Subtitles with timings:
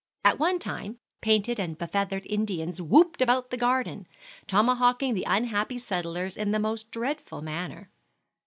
[0.25, 4.07] At one time, painted and be feathered Indians whooped about the garden,
[4.47, 7.91] tomahawking the unhappy settlers in the most dreadful manner.